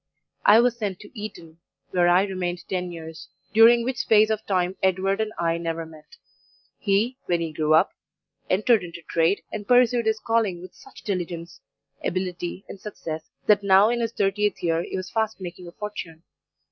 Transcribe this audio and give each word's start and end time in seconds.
I 0.47 0.59
was 0.61 0.77
sent 0.79 0.99
to 1.01 1.11
Eton, 1.13 1.59
where 1.91 2.07
I 2.07 2.23
remained 2.23 2.63
ten 2.67 2.91
years, 2.91 3.27
during 3.53 3.83
which 3.83 3.97
space 3.99 4.31
of 4.31 4.43
time 4.47 4.75
Edward 4.81 5.21
and 5.21 5.31
I 5.37 5.59
never 5.59 5.85
met. 5.85 6.17
He, 6.79 7.17
when 7.27 7.39
he 7.39 7.53
grew 7.53 7.75
up, 7.75 7.91
entered 8.49 8.83
into 8.83 9.03
trade, 9.07 9.43
and 9.51 9.67
pursued 9.67 10.07
his 10.07 10.19
calling 10.19 10.59
with 10.59 10.73
such 10.73 11.03
diligence, 11.03 11.61
ability, 12.03 12.65
and 12.67 12.79
success, 12.79 13.29
that 13.45 13.61
now, 13.61 13.89
in 13.89 13.99
his 13.99 14.11
thirtieth 14.11 14.63
year, 14.63 14.81
he 14.81 14.97
was 14.97 15.11
fast 15.11 15.39
making 15.39 15.67
a 15.67 15.71
fortune. 15.71 16.23